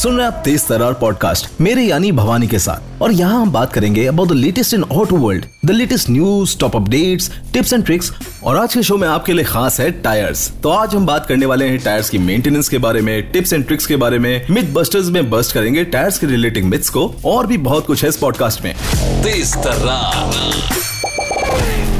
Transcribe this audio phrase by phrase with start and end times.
[0.00, 3.72] सुन रहे आप तेज तरार पॉडकास्ट मेरे यानी भवानी के साथ। और यहाँ हम बात
[3.72, 8.12] करेंगे about the latest in auto world the latest news top updates tips and tricks
[8.44, 11.46] और आज के शो में आपके लिए खास है टायर्स तो आज हम बात करने
[11.46, 14.64] वाले हैं टायर्स की मेंटेनेंस के बारे में टिप्स एंड ट्रिक्स के बारे में। मिथ
[14.64, 18.16] बस्टर्स में बस्ट करेंगे टायर्स के रिलेटिंग मिथ्स को। और भी बहुत कुछ है इस
[18.16, 18.74] पॉडकास्ट में।
[19.22, 20.52] तेज सवाल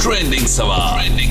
[0.00, 1.27] ट्रेंडिंग सवाल।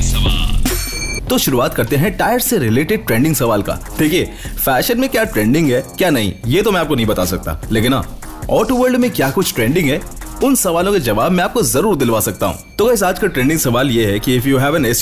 [1.29, 4.25] तो शुरुआत करते हैं टायर से रिलेटेड ट्रेंडिंग सवाल का। देखिए
[4.57, 7.91] फ़ैशन में क्या ट्रेंडिंग है, क्या नहीं, ये तो मैं आपको नहीं बता सकता। लेकिन
[7.91, 8.03] ना
[8.51, 9.99] ऑटो वर्ल्ड में क्या कुछ ट्रेंडिंग है,
[10.43, 13.59] उन सवालों के जवाब मैं आपको ज़रूर दिलवा सकता हूँ। तो इस आज का ट्रेंडिंग
[13.59, 15.01] सवाल ये है कि if you have an S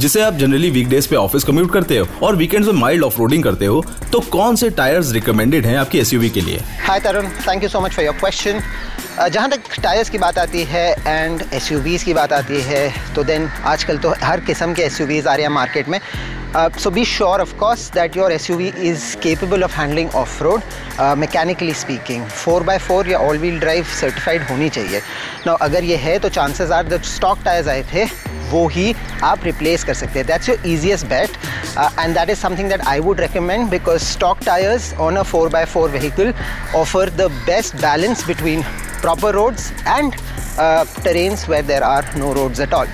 [0.00, 3.66] जिसे आप जनरली वीकडेज पे ऑफ़िस कम्यूट करते हो और वीकेंड्स में माइल्ड ऑफ़ करते
[3.66, 6.60] हो तो कौन से टायर्स रिकमेंडेड हैं आपकी एस के लिए?
[6.86, 8.60] Hi Tarun thank you so much for your question
[9.14, 11.68] जहाँ तक टायर्स की बात आती है एंड एस
[12.04, 15.52] की बात आती है तो देन आजकल तो हर किस्म के एस आ रहे हैं
[15.52, 15.98] मार्केट में।
[16.78, 20.42] So be sure of course that your S U V is capable of handling off
[20.42, 20.62] road
[21.18, 25.00] mechanically speaking four by four या ऑल व्हील ड्राइव सर्टिफाइड होनी चाहिए।
[25.46, 28.04] ना अगर ये है तो चांसेस आर जो स्टॉक टायर्स आए थे,
[28.50, 31.36] वो ही आप रिप्लेस कर सकते हैं। That's your easiest bet
[32.00, 35.64] and that is something that I would recommend because stock tyres on a four by
[35.74, 36.34] four vehicle
[36.76, 38.64] offer the best balance between
[39.04, 42.88] proper roads and uh, where there are no roads at all.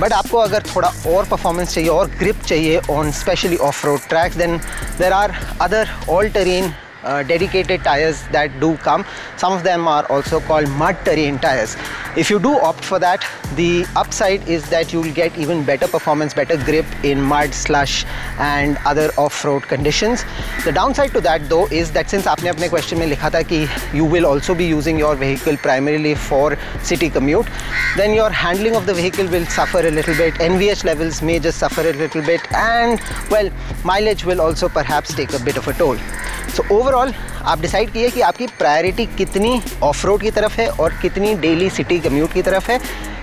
[0.00, 4.36] But आपको अगर थोड़ा और performance चाहिए और grip चाहिए on specially off road tracks
[4.36, 4.56] then
[4.98, 6.72] there are other all terrain
[7.03, 9.05] uh, dedicated tires that do come.
[9.37, 11.75] Some of them are also called mud terrain tires.
[12.17, 15.87] If you do opt for that, the upside is that you will get even better
[15.87, 18.05] performance, better grip in mud, slush
[18.37, 20.23] and other off-road conditions.
[20.65, 23.67] The downside to that though is that since आपने अपने question में लिखा था कि
[23.93, 27.47] you will also be using your vehicle primarily for city commute,
[27.95, 30.33] then your handling of the vehicle will suffer a little bit.
[30.35, 32.99] NVH levels may just suffer a little bit and
[33.29, 33.49] well,
[33.83, 35.97] mileage will also perhaps take a bit of a toll.
[36.46, 37.12] So so, overall
[37.42, 41.70] आप decide कीजिए कि आपकी priority कितनी of road की तरफ़ है और कितनी डेली
[41.70, 42.80] सिटी कम्यूट की तरफ़ है।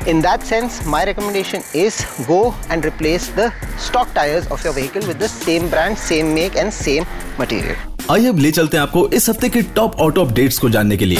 [0.07, 3.51] In that sense my recommendation is go and replace the
[3.87, 7.05] stock tyres of your vehicle with the same brand same make and same
[7.39, 7.75] material
[8.11, 11.05] आइए अब ले चलते हैं आपको इस हफ़्ते के टॉप ऑटो अपडेट्स को जानने के
[11.05, 11.17] लिए।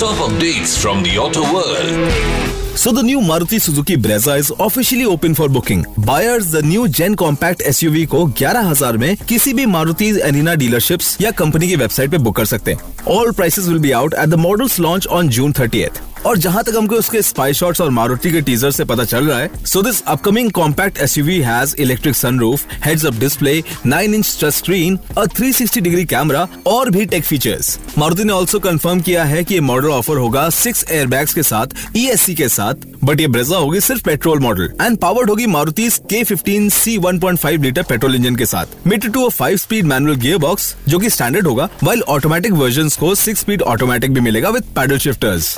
[0.00, 2.43] Top updates from the auto world
[2.84, 5.86] So the new Maruti Suzuki Brezza is officially open for booking.
[6.06, 11.30] Buyers the new Gen Compact SUV को 11,000 में किसी भी मारुति Arena डीलरशिप्स या
[11.38, 14.34] कंपनी की वेबसाइट पे बुक कर सकते हैं all prices will be out at the
[14.40, 18.40] models launch on June thirtieth और जहाँ तक हमको उसके स्पाई शॉट्स और मारुति के
[18.40, 23.04] टीजर से पता चल रहा है so this upcoming compact SUV has electric sunroof heads
[23.06, 28.24] up display 9 inch touch screen और 360 डिग्री कैमरा और भी टेक फीचर्स मारुति
[28.24, 31.66] ने ऑल्सो कंफर्म किया है कि ये मॉडल ऑफ़र होगा सिक्स एयर एयरबैग्स के साथ
[31.96, 35.88] ई e के साथ बट ये ब्रेजा होगी सिर्फ़ पेट्रोल मॉडल एंड पावर्ड होगी मारुति
[36.10, 38.66] के fifteen C one point five litre petrol engine के साथ.
[38.86, 43.14] Mated to five speed manual gear box जो की स्टैंडर्ड होगा वाइल ऑटोमेटिक वर्जन को
[43.16, 45.56] सिक्स स्पीड ऑटोमेटिक भी मिलेगा with paddle shifters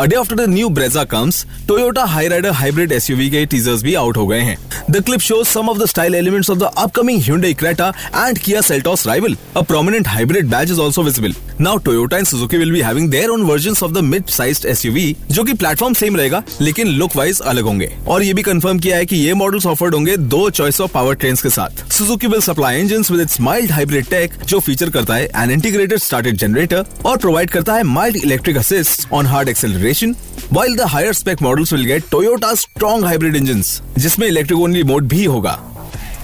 [0.00, 4.16] a day after the new Brezza comes Toyota Hyryder hybrid SUV के teasers भी आउट
[4.16, 4.56] हो गए हैं।
[4.90, 8.60] The clip shows some of the style elements of the upcoming Hyundai Creta and Kia
[8.60, 12.80] Seltos rival a prominent hybrid badge is also visible now Toyota and Suzuki will be
[12.80, 17.16] having own version of the mid size SUV जो की platform same रहेगा, लेकिन look
[17.16, 20.48] wise अलग होंगे। और ये भी confirm किया है की ये मॉडल्स ऑफर्ड होंगे दो
[20.50, 24.40] चॉइस ऑफ़ पावर ट्रेन के साथ। Suzuki will supply engine with its mild hybrid tech
[24.46, 29.08] जो फीचर करता है एन इंटीग्रेटेड स्टार्टेड जनरेटर और प्रोवाइड करता है mild electric assist
[29.12, 30.14] on hard accelerate acceleration
[30.54, 33.68] while the higher spec models will get Toyota's strong hybrid engines,
[33.98, 35.58] जिसमें electric only mode भी होगा।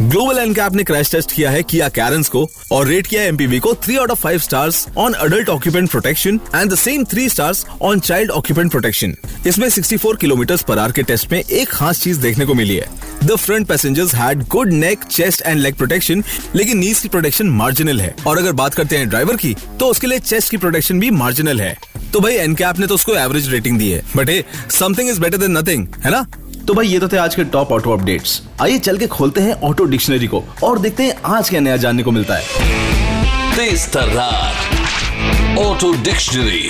[0.02, 3.72] Global NCAP ने क्रैश टेस्ट किया है किया कैरंस को और रेट किया एमपीवी को
[3.74, 8.00] three out of five stars on adult occupant protection and the same three stars on
[8.00, 9.14] child occupant protection
[9.46, 12.88] इसमें 64 किलोमीटर पर आर के टेस्ट में एक खास चीज़ देखने को मिली है।
[13.24, 16.24] The front passengers had good neck chest and leg protection
[16.56, 20.06] लेकिन नीज की प्रोटेक्शन मार्जिनल है। और अगर बात करते हैं ड्राइवर की तो उसके
[20.06, 21.76] लिए चेस्ट की प्रोटेक्शन भी मार्जिनल है।
[22.16, 25.38] तो भाई एनकैप ने तो उसको एवरेज रेटिंग दी है। But hey something is better
[25.38, 26.24] than nothing है ना?
[26.66, 29.52] तो भाई ये तो थे आज के टॉप ऑटो अपडेट्स आइए चल के खोलते हैं
[29.62, 32.42] ऑटो डिक्शनरी को और देखते हैं आज क्या नया जानने को मिलता है।
[35.58, 36.64] ऑटो डिक्शनरी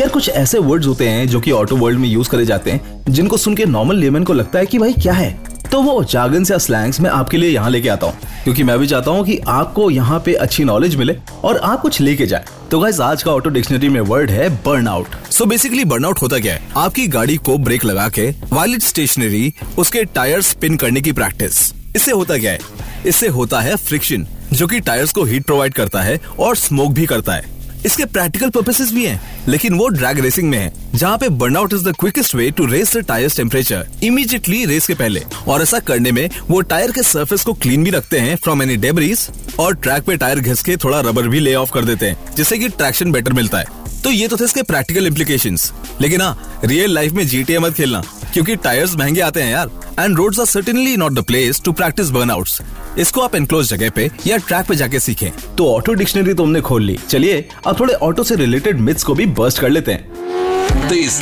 [0.00, 3.04] यार कुछ ऐसे वर्ड्स होते हैं जो कि ऑटो वर्ल्ड में यूज़ करे जाते हैं
[3.08, 5.30] जिनको सुन के नॉर्मल लेमन को लगता है कि भाई क्या है?
[5.72, 8.14] तो वो जागन से स्लैंग्स मैं आपके लिए यहाँ लेके आता हूँ।
[8.44, 12.00] क्योंकि मैं भी चाहता हूँ कि आपको यहाँ पे अच्छी नॉलेज मिले और आप कुछ
[12.00, 15.84] लेके जाए। तो गाइस आज का ऑटो डिक्शनरी में वर्ड है burn out so basically
[15.84, 16.62] burn out होता क्या है?
[16.76, 22.10] आपकी गाड़ी को ब्रेक लगा के वायलेट स्टेशनरी उसके टायर स्पिन करने की प्रैक्टिस इससे
[22.10, 22.58] होता क्या है?
[23.06, 27.06] इससे होता है फ्रिक्शन जो कि टायर्स को हीट प्रोवाइड करता है और स्मोक भी
[27.06, 27.59] करता है.
[27.86, 31.84] इसके प्रैक्टिकल पर्पसेस भी हैं, लेकिन वो ड्रैग रेसिंग में है जहाँ पे burnout is
[31.84, 36.12] the quickest way to raise the tyres temperature immediately race के पहले। और ऐसा करने
[36.12, 39.26] में वो टायर के सरफेस को क्लीन भी रखते हैं फ्रॉम एनी डेबरीज
[39.60, 42.58] और ट्रैक पे टायर घिस के थोड़ा रबर भी ले ऑफ़ कर देते हैं जिससे
[42.58, 45.56] की ट्रैक्शन बेटर मिलता है। तो ये तो थे इसके प्रैक्टिकल इम्प्लीकेशन
[46.00, 50.16] लेकिन हाँ रियल लाइफ में जीटीए मत खेलना। क्योंकि टायर्स महँगे आते हैं यार। And
[50.16, 52.60] roads are certainly not the place to practice burnouts
[52.98, 56.60] इसको आप एनक्लोज जगह पे या ट्रैक पे जाके सीखें। तो ऑटो डिक्शनरी तो हमने
[56.60, 60.88] खोल ली। चलिए अब थोड़े ऑटो से रिलेटेड मिथ्स को भी बस्ट कर लेते हैं।
[60.88, 61.20] तेज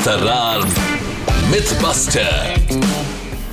[1.45, 2.87] मिथ बस्टर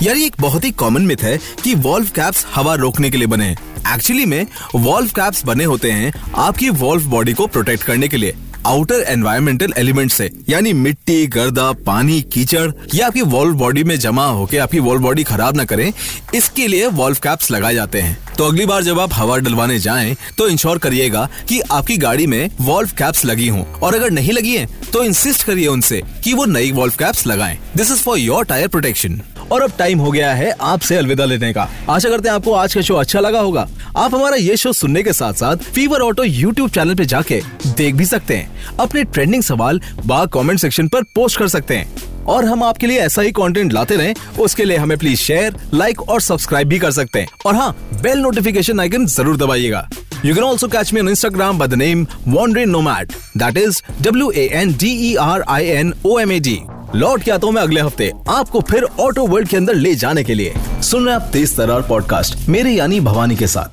[0.02, 3.28] यार ये एक बहुत ही कॉमन मिथ है कि वॉल्व कैप्स हवा रोकने के लिए
[3.28, 8.08] बने हैं। एक्चुअली में वॉल्व कैप्स बने होते हैं आपकी वॉल्व बॉडी को प्रोटेक्ट करने
[8.08, 13.84] के लिए। आउटर एनवायरमेंटल एलिमेंट से, यानी मिट्टी, गर्दा, पानी, कीचड़, या आपकी वॉल्व बॉडी
[13.84, 15.92] में जमा होकर आपकी वॉल्व बॉडी खराब ना करें,
[16.36, 20.16] इसके लिए वॉल्व कैप्स लगाए जाते हैं। तो अगली बार जब आप हवा डलवाने जाएँ
[20.38, 24.56] तो इंश्योर करिएगा कि आपकी गाड़ी में वॉल्व कैप्स लगी हों। और अगर नहीं लगी
[24.58, 28.46] हैं तो इंसिस्ट करिए उनसे कि वो नई वॉल्व कैप्स लगाएँ। This is for your
[28.46, 29.22] tyre protection
[29.52, 32.74] और अब टाइम हो गया है आपसे अलविदा लेने का। आशा करते हैं आपको आज
[32.74, 36.24] का शो अच्छा लगा होगा। आप हमारा ये शो सुनने के साथ साथ फीवर ऑटो
[36.24, 41.04] यूट्यूब चैनल पे जाके देख भी सकते हैं। अपने ट्रेंडिंग सवाल बा कमेंट सेक्शन पर
[41.16, 44.78] पोस्ट कर सकते हैं। और हम आपके लिए ऐसा ही कंटेंट लाते रहे, उसके लिए
[44.78, 47.72] हमें प्लीज़ शेयर लाइक और सब्सक्राइब भी कर सकते हैं। और हाँ
[48.02, 49.88] बेल नोटिफिकेशन आइकन ज़रूर दबाइएगा।
[50.26, 53.14] You can also catch me on Instagram by the name Wandering Nomad.
[53.38, 56.75] That is W A N D E R I N O M A D.
[56.96, 60.24] लौट के आता हूँ मैं अगले हफ़्ते आपको फिर ऑटो वर्ल्ड के अंदर ले जाने
[60.24, 63.70] के लिए। सुन रहे आप तेज तरार पॉडकास्ट मेरे यानी भवानी के साथ।